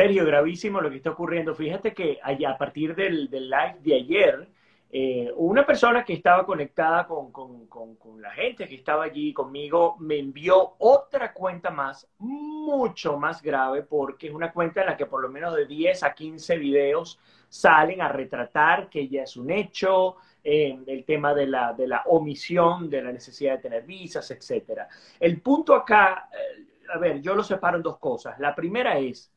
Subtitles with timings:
[0.00, 1.54] Sergio, gravísimo lo que está ocurriendo.
[1.54, 4.48] Fíjate que a partir del, del live de ayer,
[4.90, 9.96] eh, una persona que estaba conectada con, con, con, la gente que estaba allí conmigo
[9.98, 15.04] me envió otra cuenta más, mucho más grave, porque es una cuenta en la que
[15.04, 17.20] por lo menos de 10 a 15 videos
[17.50, 22.04] salen a retratar que ya es un hecho, eh, el tema de la, de la
[22.06, 24.80] omisión, de la necesidad de tener visas, etc.
[25.20, 26.64] El punto acá, eh,
[26.94, 28.40] a ver, yo lo separo en dos cosas.
[28.40, 29.30] La primera es,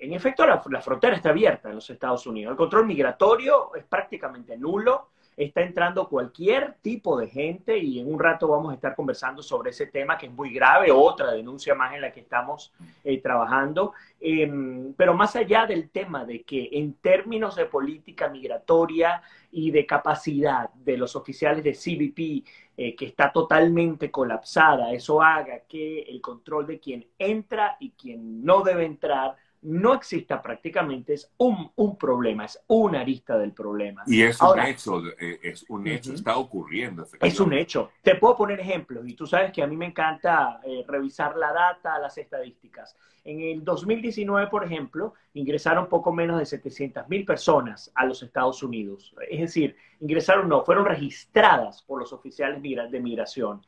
[0.00, 2.52] en efecto, la, frontera está abierta en los Estados Unidos.
[2.52, 5.08] El control migratorio es prácticamente nulo.
[5.36, 9.70] Está entrando cualquier tipo de gente y en un rato vamos a estar conversando sobre
[9.70, 12.72] ese tema que es muy grave, otra denuncia más en la que estamos
[13.04, 13.92] eh, trabajando.
[14.20, 19.86] Em, pero más allá del tema de que en términos de política migratoria y de
[19.86, 22.44] capacidad de los oficiales de CBP,
[22.76, 28.44] eh, que está totalmente colapsada, eso haga que el control de quien entra y quien
[28.44, 34.04] no debe entrar no exista prácticamente es un, un, problema, es una arista del problema.
[34.06, 37.06] Y es un hecho, eh, es un hecho, está ocurriendo.
[37.20, 37.90] Es un hecho.
[38.02, 41.52] Te puedo poner ejemplos y tú sabes que a mí me encanta eh, revisar la
[41.52, 42.96] data, las estadísticas.
[43.24, 48.62] En el 2019, por ejemplo, ingresaron poco menos de 700 mil personas a los Estados
[48.62, 49.14] Unidos.
[49.28, 53.60] Es decir, ingresaron, no, fueron registradas por los oficiales de migración.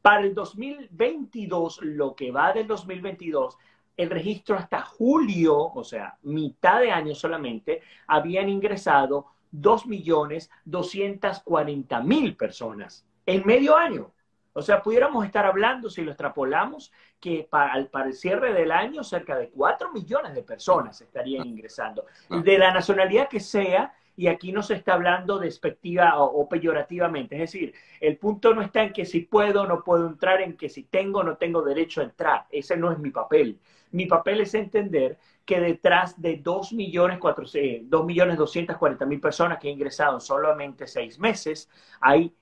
[0.00, 3.56] Para el 2022, lo que va del 2022,
[4.02, 13.46] el registro hasta julio, o sea, mitad de año solamente, habían ingresado 2.240.000 personas en
[13.46, 14.10] medio año.
[14.54, 18.70] O sea, pudiéramos estar hablando, si lo extrapolamos, que para el, para el cierre del
[18.70, 24.26] año cerca de 4 millones de personas estarían ingresando, de la nacionalidad que sea, y
[24.26, 27.36] aquí no se está hablando despectiva o, peyorativamente.
[27.36, 30.56] Es decir, el punto no está en que si puedo o no puedo entrar, en
[30.56, 32.46] que si tengo o no tengo derecho a entrar.
[32.50, 33.58] Ese no es mi papel.
[33.92, 41.18] Mi papel es entender que detrás de 2.240.000 personas que han ingresado en solamente seis
[41.18, 41.68] meses,
[42.00, 42.34] hay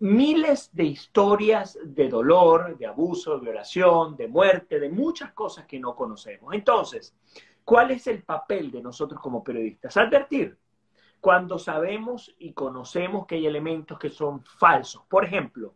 [0.00, 5.80] miles de historias de dolor, de abuso, de violación, de muerte, de muchas cosas que
[5.80, 6.54] no conocemos.
[6.54, 7.16] Entonces,
[7.64, 9.96] ¿cuál es el papel de nosotros como periodistas?
[9.96, 10.56] Advertir
[11.20, 15.02] cuando sabemos y conocemos que hay elementos que son falsos.
[15.08, 15.74] Por ejemplo,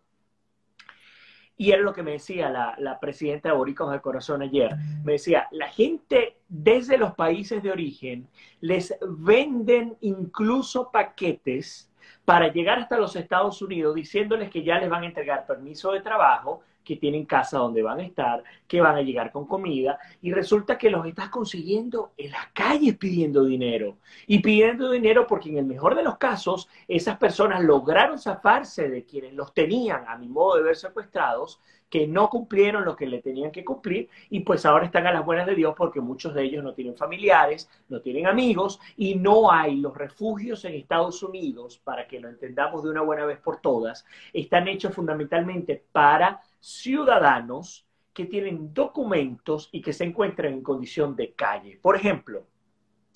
[1.56, 4.74] y era lo que me decía la, la presidenta de Boricos del Corazón ayer.
[5.04, 8.28] Me decía, la gente desde los países de origen
[8.60, 11.92] les venden incluso paquetes
[12.24, 16.00] para llegar hasta los Estados Unidos diciéndoles que ya les van a entregar permiso de
[16.00, 20.32] trabajo que tienen casa donde van a estar, que van a llegar con comida, y
[20.32, 23.98] resulta que los estás consiguiendo en las calles pidiendo dinero.
[24.26, 29.04] Y pidiendo dinero porque en el mejor de los casos, esas personas lograron zafarse de
[29.04, 31.60] quienes los tenían, a mi modo de ver, secuestrados,
[31.92, 35.26] que no cumplieron lo que le tenían que cumplir y pues ahora están a las
[35.26, 39.52] buenas de Dios porque muchos de ellos no tienen familiares, no tienen amigos y no
[39.52, 43.60] hay los refugios en Estados Unidos, para que lo entendamos de una buena vez por
[43.60, 51.16] todas, están hechos fundamentalmente para ciudadanos que tienen documentos y que se encuentran en condición
[51.16, 51.78] de calle.
[51.82, 52.46] Por ejemplo,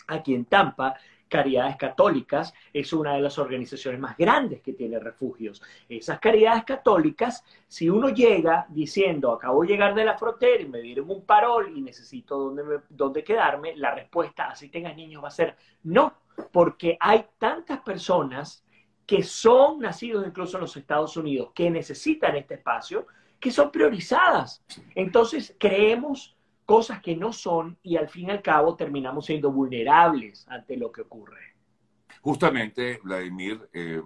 [0.09, 0.97] aquí en Tampa,
[1.29, 5.63] Caridades Católicas es una de las organizaciones más grandes que tiene refugios.
[5.89, 10.81] Esas Caridades Católicas, si uno llega diciendo, acabo de llegar de la frontera y me
[10.81, 15.33] dieron un parol y necesito dónde, dónde quedarme, la respuesta, así tengas niños, va a
[15.33, 16.15] ser no,
[16.53, 18.65] porque hay tantas personas
[19.05, 23.07] que son nacidos incluso en los Estados Unidos, que necesitan este espacio,
[23.47, 24.61] que son priorizadas.
[24.97, 30.45] Entonces creemos cosas que no son y al fin y al cabo terminamos siendo vulnerables
[30.49, 31.55] ante lo que ocurre.
[32.23, 34.03] Justamente, Vladimir, eh,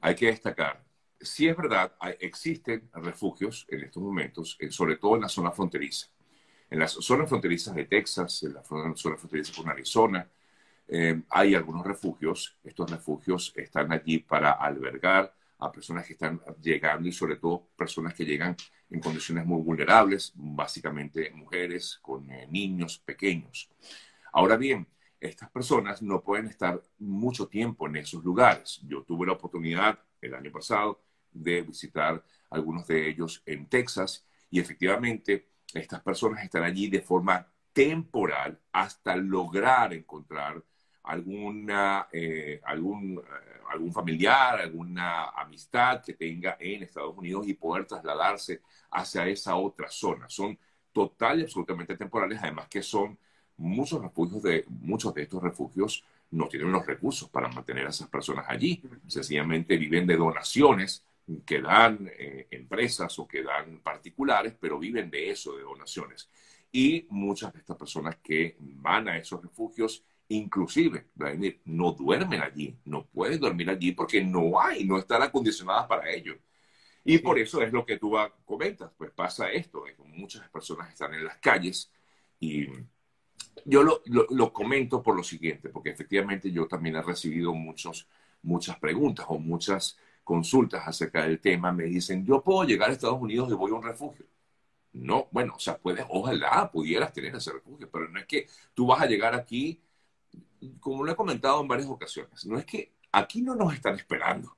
[0.00, 0.80] hay que destacar,
[1.20, 6.06] si es verdad, existen refugios en estos momentos, eh, sobre todo en la zona fronteriza.
[6.70, 10.30] En las zonas fronterizas de Texas, en la zona fronteriza con Arizona,
[10.86, 12.56] eh, hay algunos refugios.
[12.62, 18.14] Estos refugios están allí para albergar a personas que están llegando y sobre todo personas
[18.14, 18.56] que llegan
[18.90, 23.70] en condiciones muy vulnerables, básicamente mujeres con eh, niños pequeños.
[24.32, 24.88] Ahora bien,
[25.20, 28.80] estas personas no pueden estar mucho tiempo en esos lugares.
[28.82, 31.00] Yo tuve la oportunidad el año pasado
[31.30, 37.46] de visitar algunos de ellos en Texas y efectivamente estas personas están allí de forma
[37.72, 40.62] temporal hasta lograr encontrar
[41.04, 47.86] alguna, eh, algún, eh, algún familiar, alguna amistad que tenga en Estados Unidos y poder
[47.86, 48.60] trasladarse
[48.90, 50.28] hacia esa otra zona.
[50.28, 50.58] Son
[50.92, 53.18] total y absolutamente temporales, además que son
[53.56, 58.08] muchos refugios de, muchos de estos refugios no tienen los recursos para mantener a esas
[58.08, 58.82] personas allí.
[59.06, 61.04] Sencillamente viven de donaciones
[61.44, 66.28] que dan eh, empresas o que dan particulares, pero viven de eso, de donaciones.
[66.72, 72.78] Y muchas de estas personas que van a esos refugios, inclusive, Vladimir, no duermen allí,
[72.84, 76.38] no pueden dormir allí porque no hay, no están acondicionadas para ello.
[77.04, 78.14] Y por eso es lo que tú
[78.44, 81.90] comentas, pues pasa esto, muchas personas están en las calles
[82.38, 82.68] y
[83.64, 88.08] yo lo, lo, comento por lo siguiente, porque efectivamente yo también he recibido muchos,
[88.42, 91.72] muchas preguntas o muchas consultas acerca del tema.
[91.72, 94.26] Me dicen, yo puedo llegar a Estados Unidos y voy a un refugio.
[94.92, 98.86] No, bueno, o sea, puedes, ojalá pudieras tener ese refugio, pero no es que tú
[98.86, 99.80] vas a llegar aquí,
[100.80, 104.56] como lo he comentado en varias ocasiones, no es que aquí no nos están esperando.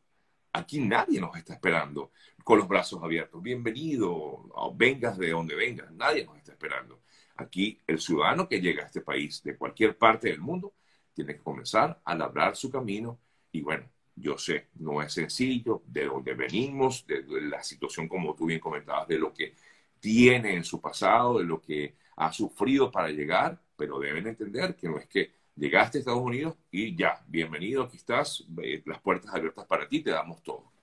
[0.53, 2.13] Aquí nadie nos está esperando
[2.45, 3.43] con los brazos abiertos.
[3.43, 7.01] Bienvenido, vengas de donde vengas, nadie nos está esperando.
[7.37, 10.75] Aquí el ciudadano que llega a este país de cualquier parte del mundo
[11.13, 13.19] tiene que comenzar a labrar su camino
[13.51, 18.47] y bueno, yo sé, no es sencillo, de dónde venimos, de, la situación como tú
[18.47, 19.55] bien comentabas, de lo que
[19.99, 24.89] tiene en su pasado, de lo que ha sufrido para llegar, pero deben entender que
[24.89, 29.35] no es que llegaste a Estados Unidos y ya, bienvenido, aquí estás, eh, las puertas
[29.35, 30.75] abiertas para ti, te damos todo.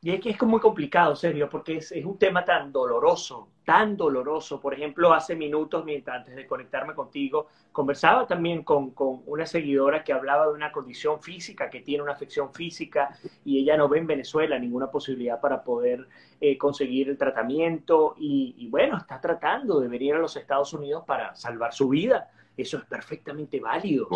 [0.00, 4.60] Y es que es muy complicado, serio, porque es, un tema tan doloroso, tan doloroso.
[4.60, 8.92] Por ejemplo, hace minutos, mientras antes de conectarme contigo, conversaba también con,
[9.26, 13.76] una seguidora que hablaba de una condición física, que tiene una afección física y ella
[13.76, 16.06] no ve en Venezuela ninguna posibilidad para poder
[16.40, 21.34] eh, conseguir el tratamiento y, bueno, está tratando de venir a los Estados Unidos para
[21.34, 22.30] salvar su vida.
[22.58, 24.08] Eso es perfectamente válido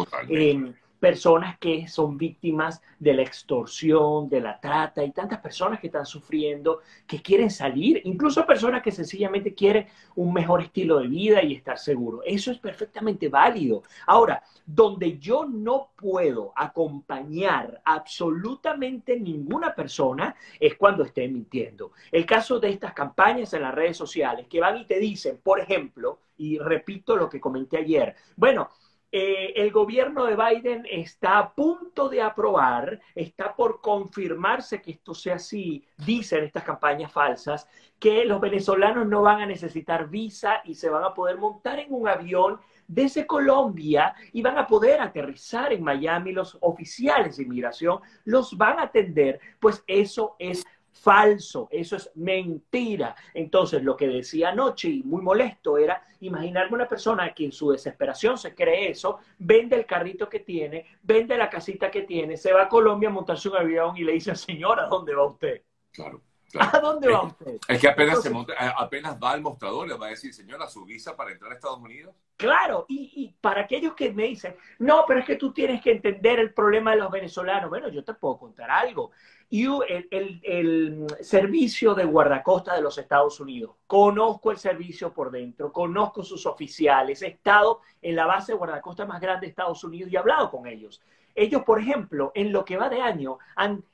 [1.02, 6.06] personas que son víctimas de la extorsión, de la trata, y tantas personas que están
[6.06, 6.78] sufriendo,
[7.08, 11.76] que quieren salir, incluso personas que sencillamente quieren un mejor estilo de vida y estar
[11.76, 12.20] seguro.
[12.24, 13.82] Eso es perfectamente válido.
[14.06, 21.90] Ahora, donde yo no puedo acompañar absolutamente ninguna persona es cuando esté mintiendo.
[22.12, 25.58] El caso de estas campañas en las redes sociales que van y te dicen, por
[25.58, 28.70] ejemplo, y repito lo que comenté ayer, bueno,
[29.14, 35.12] eh, el gobierno de Biden está a punto de aprobar, está por confirmarse que esto
[35.12, 37.68] sea así, dicen estas campañas falsas,
[37.98, 41.92] que los venezolanos no van a necesitar visa y se van a poder montar en
[41.92, 46.32] un avión desde Colombia y van a poder aterrizar en Miami.
[46.32, 53.14] Los oficiales de inmigración los van a atender, pues eso es falso, eso es mentira.
[53.34, 57.70] Entonces, lo que decía anoche y muy molesto era imaginarme una persona que en su
[57.70, 62.52] desesperación se cree eso, vende el carrito que tiene, vende la casita que tiene, se
[62.52, 65.62] va a Colombia a montarse un avión y le dice, señora, ¿dónde va usted?
[65.90, 66.20] Claro.
[66.58, 67.58] ¿A dónde va usted?
[67.66, 70.84] Es que apenas, se monta, apenas va al mostrador, le va a decir, señora, su
[70.84, 72.14] visa para entrar a Estados Unidos.
[72.36, 76.40] Claro, y, para aquellos que me dicen, no, pero es que tú tienes que entender
[76.40, 77.70] el problema de los venezolanos.
[77.70, 79.12] Bueno, yo te puedo contar algo.
[79.54, 86.22] Y el, servicio de guardacosta de los Estados Unidos, conozco el servicio por dentro, conozco
[86.22, 90.16] sus oficiales, he estado en la base de guardacosta más grande de Estados Unidos y
[90.16, 91.02] he hablado con ellos.
[91.34, 93.84] Ellos, por ejemplo, en lo que va de año, han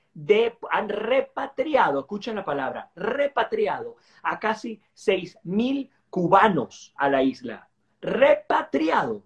[0.87, 7.69] repatriado, escuchen la palabra, repatriado a casi 6 mil cubanos a la isla.
[8.01, 9.25] Repatriado.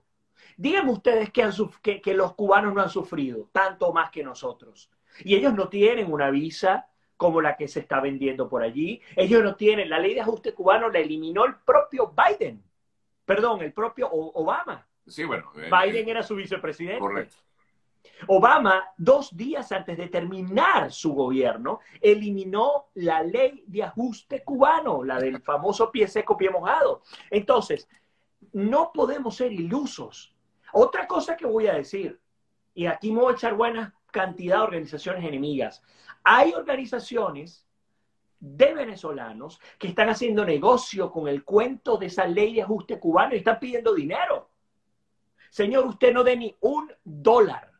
[0.56, 4.90] Díganme ustedes que, que, los cubanos no han sufrido tanto más que nosotros.
[5.20, 9.00] Y ellos no tienen una visa como la que se está vendiendo por allí.
[9.16, 12.62] Ellos no tienen, la ley de ajuste cubano la eliminó el propio Biden.
[13.24, 14.86] Perdón, el propio Obama.
[15.06, 15.52] Sí, bueno.
[15.56, 16.98] Eh, Biden era su vicepresidente.
[16.98, 17.36] Correcto.
[18.26, 25.18] Obama, dos días antes de terminar su gobierno, eliminó la ley de ajuste cubano, la
[25.18, 27.02] del famoso pie seco, pie mojado.
[27.30, 27.88] Entonces,
[28.52, 30.34] no podemos ser ilusos.
[30.72, 32.20] Otra cosa que voy a decir,
[32.74, 35.82] y aquí me voy a echar buena cantidad de organizaciones enemigas.
[36.22, 37.66] Hay organizaciones
[38.38, 43.34] de venezolanos que están haciendo negocio con el cuento de esa ley de ajuste cubano
[43.34, 44.48] y están pidiendo dinero.
[45.50, 47.72] Señor, usted no dé ni un dólar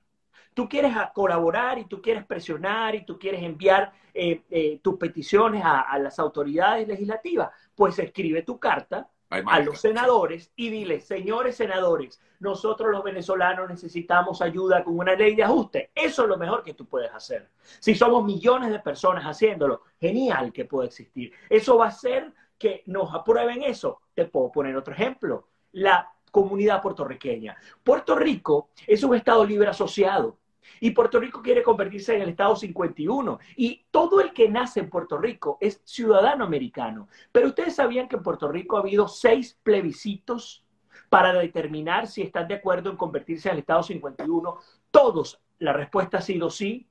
[0.55, 5.63] tú quieres colaborar y tú quieres presionar y tú quieres enviar eh, eh, tus peticiones
[5.65, 12.21] a, las autoridades legislativas, pues escribe tu carta a los senadores y dile, señores senadores,
[12.41, 15.91] nosotros los venezolanos necesitamos ayuda con una ley de ajuste.
[15.95, 17.51] Eso es lo mejor que tú puedes hacer.
[17.79, 21.33] Si somos millones de personas haciéndolo, genial que pueda existir.
[21.49, 24.01] Eso va a hacer que nos aprueben eso.
[24.15, 25.49] Te puedo poner otro ejemplo.
[25.73, 27.57] La comunidad puertorriqueña.
[27.85, 30.39] Puerto Rico es un estado libre asociado.
[30.81, 33.39] Y Puerto Rico quiere convertirse en el Estado 51.
[33.57, 37.09] Y todo el que nace en Puerto Rico es ciudadano americano.
[37.31, 40.65] Pero ustedes sabían que en Puerto Rico ha habido seis plebiscitos
[41.09, 44.57] para determinar si están de acuerdo en convertirse en el Estado 51.
[44.91, 46.89] Todos, la respuesta ha sido sí.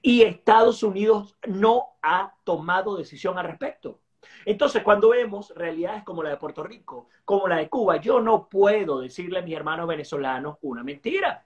[0.00, 4.00] Y Estados Unidos no ha tomado decisión al respecto.
[4.44, 8.48] Entonces, cuando vemos realidades como la de Puerto Rico, como la de Cuba, yo no
[8.48, 11.44] puedo decirle a mis hermanos venezolanos una mentira.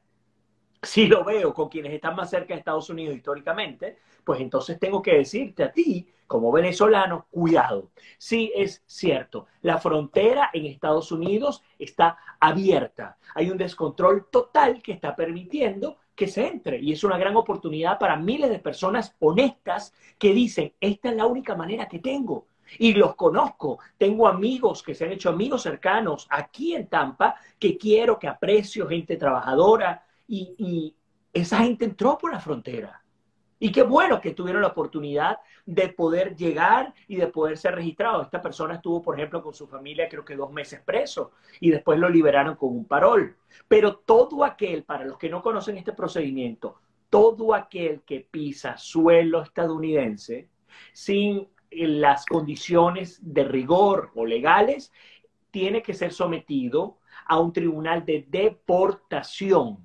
[0.86, 5.02] Si lo veo con quienes están más cerca de Estados Unidos históricamente, pues entonces tengo
[5.02, 7.90] que decirte a ti, como venezolano, cuidado.
[8.18, 13.18] Sí, es cierto, la frontera en Estados Unidos está abierta.
[13.34, 16.80] Hay un descontrol total que está permitiendo que se entre.
[16.80, 21.26] Y es una gran oportunidad para miles de personas honestas que dicen, esta es la
[21.26, 22.46] única manera que tengo.
[22.78, 23.78] Y los conozco.
[23.98, 28.88] Tengo amigos que se han hecho amigos cercanos aquí en Tampa que quiero, que aprecio,
[28.88, 30.05] gente trabajadora.
[30.28, 30.95] Y,
[31.33, 33.02] esa gente entró por la frontera.
[33.59, 38.23] Y qué bueno que tuvieron la oportunidad de poder llegar y de poder ser registrado.
[38.23, 41.99] Esta persona estuvo, por ejemplo, con su familia creo que dos meses preso y después
[41.99, 43.37] lo liberaron con un parol.
[43.68, 46.78] Pero todo aquel, para los que no conocen este procedimiento,
[47.11, 50.49] todo aquel que pisa suelo estadounidense
[50.92, 54.92] sin las condiciones de rigor o legales,
[55.50, 59.78] tiene que ser sometido a un tribunal de deportación.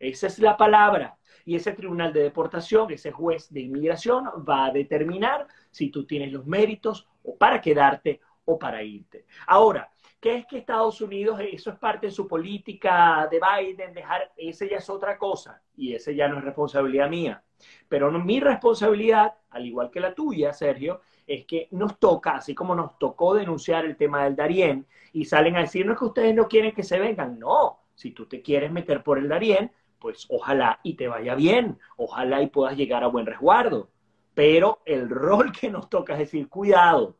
[0.00, 4.72] Esa es la palabra y ese tribunal de deportación, ese juez de inmigración, va a
[4.72, 9.26] determinar si tú tienes los méritos o para quedarte o para irte.
[9.46, 14.32] Ahora, ¿qué es que Estados Unidos, eso es parte de su política de Biden, dejar,
[14.36, 17.42] ese ya es otra cosa y ese ya no es responsabilidad mía.
[17.88, 22.74] Pero mi responsabilidad, al igual que la tuya, Sergio, es que nos toca, así como
[22.74, 26.72] nos tocó denunciar el tema del Darién, y salen a decirnos que ustedes no quieren
[26.72, 27.38] que se vengan.
[27.38, 31.78] No, si tú te quieres meter por el Darién, pues ojalá y te vaya bien,
[31.96, 33.90] ojalá y puedas llegar a buen resguardo.
[34.34, 37.16] Pero el rol que nos toca es decir, cuidado,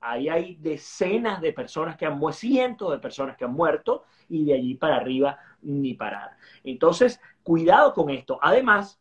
[0.00, 4.44] ahí hay decenas de personas que han muerto, cientos de personas que han muerto y
[4.44, 6.36] de allí para arriba ni parar.
[6.64, 8.38] Entonces, cuidado con esto.
[8.42, 9.00] Además,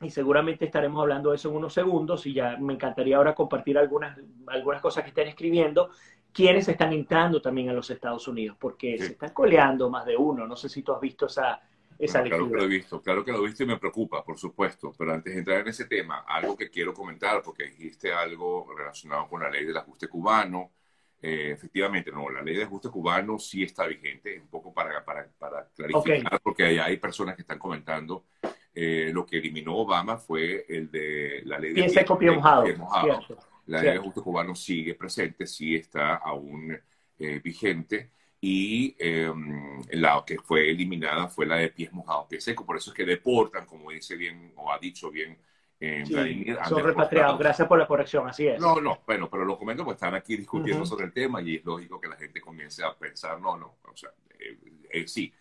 [0.00, 3.78] y seguramente estaremos hablando de eso en unos segundos y ya me encantaría ahora compartir
[3.78, 5.90] algunas, algunas cosas que estén escribiendo,
[6.32, 10.46] quienes están entrando también a los Estados Unidos, porque se están coleando más de uno.
[10.46, 11.60] No sé si tú has visto esa,
[11.98, 14.92] claro que lo he visto, claro que lo he visto y me preocupa, por supuesto.
[14.96, 19.28] Pero antes de entrar en ese tema, algo que quiero comentar, porque dijiste algo relacionado
[19.28, 20.72] con la ley del ajuste cubano.
[21.20, 25.26] Eh, efectivamente, no, la ley de ajuste cubano sí está vigente, un poco para, para,
[25.38, 28.26] para clarificar, porque hay, hay, personas que están comentando
[28.74, 32.04] eh, lo que eliminó Obama fue el de la ley de...
[32.04, 32.66] Copio mojado.
[33.66, 36.76] La ley de ajuste cubano sigue presente, sí está aún
[37.18, 38.10] eh, vigente
[38.46, 42.66] y em, la que fue eliminada fue la de pies mojados, pies secos.
[42.66, 45.38] Por eso es que deportan, como dice bien o ha dicho bien
[45.80, 46.04] eh,
[46.68, 48.60] Son repatriados, gracias por la corrección, así es.
[48.60, 51.64] No, no, bueno, pero lo comento porque están aquí discutiendo sobre el tema y es
[51.64, 54.58] lógico que la gente comience a pensar, no, no, o sea, eh,
[54.90, 55.32] eh, sí,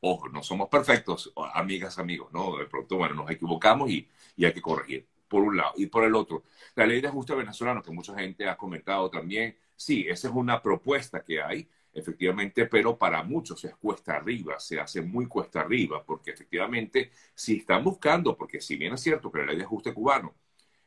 [0.00, 2.58] ojo, no somos perfectos, amigas, amigos, ¿no?
[2.58, 4.06] De pronto, bueno, nos equivocamos y,
[4.36, 5.72] y hay que corregir, por un lado.
[5.76, 6.42] Y por el otro,
[6.74, 10.60] la ley de ajuste venezolano, que mucha gente ha comentado también, sí, esa es una
[10.60, 16.02] propuesta que hay, efectivamente, pero para muchos es cuesta arriba, se hace muy cuesta arriba,
[16.04, 19.92] porque efectivamente, si están buscando, porque si bien es cierto que la ley de ajuste
[19.92, 20.34] cubano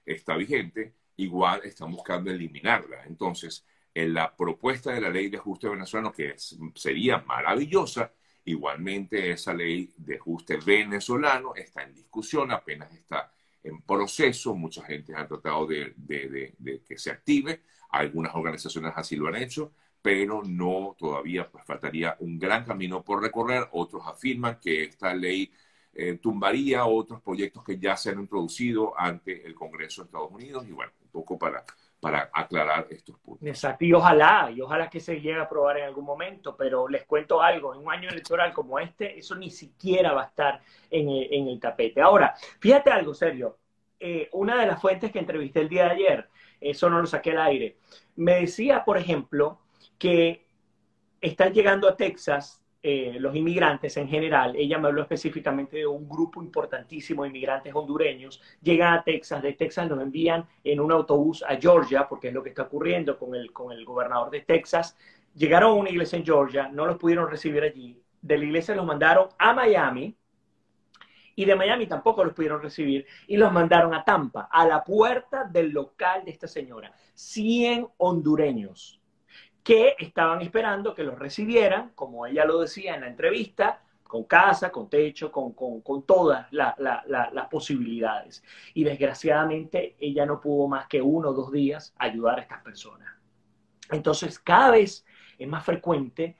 [0.05, 3.03] está vigente, igual están buscando eliminarla.
[3.05, 6.35] Entonces, en la propuesta de la ley de ajuste venezolano, que
[6.75, 8.11] sería maravillosa,
[8.45, 13.31] igualmente esa ley de ajuste venezolano está en discusión, apenas está
[13.63, 19.27] en proceso, mucha gente ha tratado de, de que se active, algunas organizaciones así lo
[19.27, 19.73] han hecho,
[20.05, 23.67] pero no todavía, pues faltaría un gran camino por recorrer.
[23.71, 25.51] Otros afirman que esta ley
[25.95, 30.63] eh, tumbaría otros proyectos que ya se han introducido ante el Congreso de Estados Unidos
[30.69, 31.65] y bueno, un poco para,
[31.99, 33.47] para aclarar estos puntos.
[33.47, 37.03] Exacto, y ojalá, y ojalá que se llegue a aprobar en algún momento, pero les
[37.05, 41.09] cuento algo, en un año electoral como este, eso ni siquiera va a estar en
[41.09, 41.99] el, tapete.
[41.99, 43.57] Ahora, fíjate algo, serio,
[43.99, 46.29] eh, una de las fuentes que entrevisté el día de ayer,
[46.61, 47.79] eso no lo saqué al aire,
[48.15, 49.64] me decía, por ejemplo,
[49.97, 50.45] que
[51.21, 56.07] están llegando a Texas eh, los inmigrantes en general, ella me habló específicamente de un
[56.07, 61.43] grupo importantísimo de inmigrantes hondureños, llegan a Texas, de Texas los envían en un autobús
[61.47, 64.95] a Georgia, porque es lo que está ocurriendo con el, con el gobernador de Texas,
[65.33, 68.85] llegaron a una iglesia en Georgia, no los pudieron recibir allí, de la iglesia los
[68.85, 70.15] mandaron a Miami,
[71.35, 75.43] y de Miami tampoco los pudieron recibir, y los mandaron a Tampa, a la puerta
[75.43, 76.93] del local de esta señora.
[77.15, 79.01] 100 hondureños
[79.65, 84.71] que estaban esperando que los recibieran, como ella lo decía en la entrevista, con casa,
[84.71, 85.55] con techo, con,
[86.05, 88.43] todas las posibilidades.
[88.75, 93.11] Y desgraciadamente ella no pudo más que uno o dos días ayudar a estas personas.
[93.89, 95.03] Entonces, cada vez
[95.35, 96.37] es más frecuente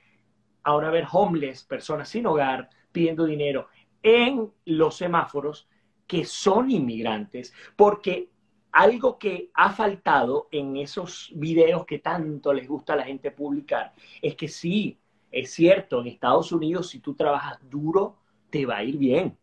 [0.62, 3.70] ahora ver homeless, personas sin hogar, pidiendo dinero
[4.03, 5.67] en los semáforos
[6.05, 8.29] que son inmigrantes, porque
[8.75, 13.94] algo que ha faltado en esos videos que tanto les gusta a la gente publicar
[14.22, 15.00] es que sí,
[15.32, 18.17] es cierto, en Estados Unidos si tú trabajas duro,
[18.50, 19.38] te va a ir bien.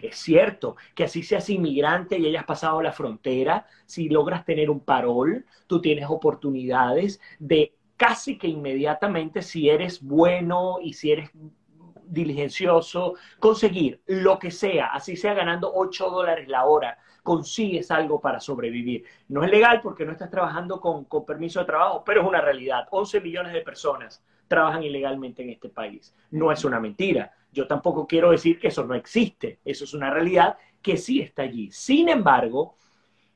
[0.00, 4.80] Es cierto que así seas inmigrante y hayas pasado la frontera, si logras tener un
[4.80, 11.30] parol, tú tienes oportunidades de casi que inmediatamente, si eres bueno y si eres
[12.08, 18.40] diligencioso, conseguir lo que sea, así sea ganando 8 dólares la hora, consigues algo para
[18.40, 19.04] sobrevivir.
[19.28, 22.40] No es legal porque no estás trabajando con, con, permiso de trabajo, pero es una
[22.40, 22.88] realidad.
[22.90, 26.14] 11 millones de personas trabajan ilegalmente en este país.
[26.30, 27.32] No es una mentira.
[27.52, 29.60] Yo tampoco quiero decir que eso no existe.
[29.64, 31.70] Eso es una realidad que sí está allí.
[31.70, 32.76] Sin embargo,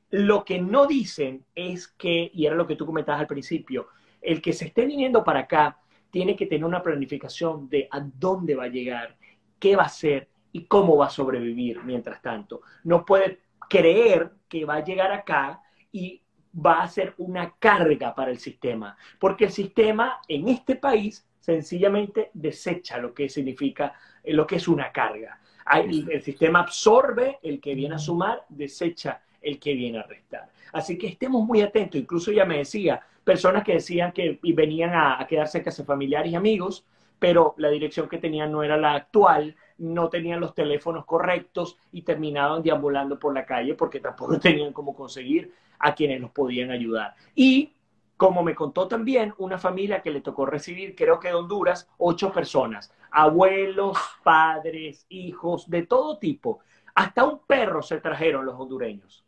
[0.09, 3.87] lo que no dicen es que, y era lo que tú comentabas al principio,
[4.21, 5.79] el que se esté viniendo para acá
[6.13, 9.17] tiene que tener una planificación de a dónde va a llegar,
[9.57, 12.61] qué va a hacer y cómo va a sobrevivir mientras tanto.
[12.83, 15.59] No puede creer que va a llegar acá
[15.91, 16.21] y
[16.53, 22.29] va a ser una carga para el sistema, porque el sistema en este país sencillamente
[22.35, 25.39] desecha lo que significa, eh, lo que es una carga.
[25.73, 30.47] El, el sistema absorbe el que viene a sumar, desecha el que viene a restar.
[30.73, 32.01] Así que estemos muy atentos.
[32.01, 36.31] Incluso ya me decía, personas que decían que venían a, a quedarse en casa familiares
[36.31, 36.85] y amigos,
[37.19, 42.01] pero la dirección que tenían no era la actual, no tenían los teléfonos correctos y
[42.01, 47.15] terminaban deambulando por la calle porque tampoco tenían cómo conseguir a quienes los podían ayudar.
[47.35, 47.73] Y
[48.17, 52.31] como me contó también una familia que le tocó recibir, creo que de Honduras, ocho
[52.31, 56.59] personas, abuelos, padres, hijos, de todo tipo.
[56.95, 59.25] Hasta un perro se trajeron los hondureños.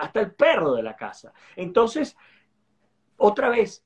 [0.00, 1.32] Hasta el perro de la casa.
[1.56, 2.16] Entonces,
[3.18, 3.84] otra vez,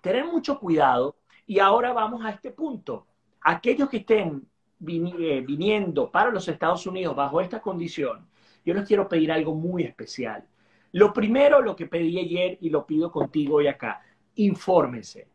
[0.00, 3.06] tener mucho cuidado y ahora vamos a este punto.
[3.40, 4.46] Aquellos que estén
[4.86, 8.28] eh, viniendo para los Estados Unidos bajo esta condición,
[8.64, 10.46] yo les quiero pedir algo muy especial.
[10.92, 14.02] Lo primero, lo que pedí ayer y lo pido contigo hoy acá,
[14.36, 15.26] infórmense.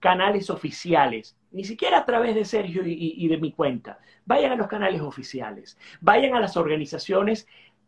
[0.00, 3.98] Canales oficiales, ni siquiera a través de Sergio y, y de mi cuenta.
[4.24, 7.46] Vayan a los canales oficiales, vayan a las organizaciones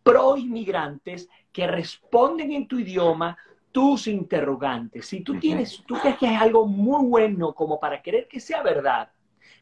[0.09, 3.37] pro inmigrantes que responden en tu idioma
[3.71, 5.07] tus interrogantes.
[5.07, 8.63] Si tú tienes, tú crees que es algo muy bueno como para querer que sea
[8.63, 9.11] verdad,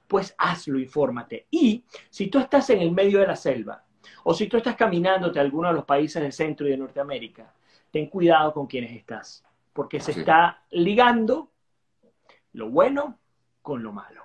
[0.07, 1.49] pues hazlo, infórmate.
[1.51, 3.83] Y si tú estás en el medio de la selva,
[4.23, 7.53] o si tú estás caminándote a alguno de los países del centro y de Norteamérica,
[7.91, 11.51] ten cuidado con quienes estás, porque se está ligando
[12.53, 13.19] lo bueno
[13.63, 14.23] con lo malo.